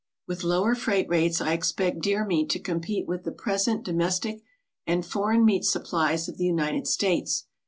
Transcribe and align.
"With 0.27 0.43
lower 0.43 0.73
freight 0.73 1.07
rates, 1.09 1.41
I 1.41 1.53
expect 1.53 1.99
deer 2.01 2.25
meat 2.25 2.49
to 2.49 2.59
com 2.59 2.79
pete 2.79 3.05
with 3.07 3.23
the 3.23 3.31
present 3.31 3.85
domestic 3.85 4.41
and 4.87 5.05
foreign 5.05 5.45
meat 5.45 5.63
supplies 5.63 6.27
of 6.27 6.37
the 6.39 6.43
United 6.45 6.87
States. 6.87 7.45